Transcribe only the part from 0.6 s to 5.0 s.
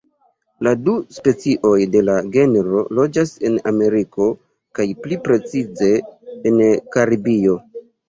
La du specioj de la genro loĝas en Ameriko kaj